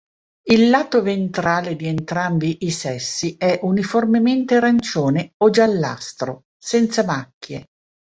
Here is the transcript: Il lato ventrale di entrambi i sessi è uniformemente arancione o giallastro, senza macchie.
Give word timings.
Il 0.47 0.71
lato 0.71 1.03
ventrale 1.03 1.75
di 1.75 1.85
entrambi 1.85 2.65
i 2.65 2.71
sessi 2.71 3.35
è 3.37 3.59
uniformemente 3.61 4.55
arancione 4.55 5.33
o 5.37 5.51
giallastro, 5.51 6.45
senza 6.57 7.03
macchie. 7.03 7.65